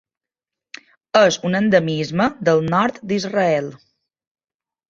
És 1.19 1.37
un 1.49 1.59
endemisme 1.59 2.29
del 2.49 2.65
nord 2.73 2.99
d'Israel. 3.13 3.73